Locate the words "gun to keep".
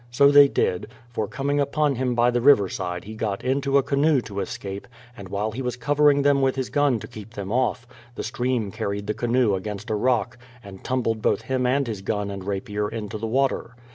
6.71-7.35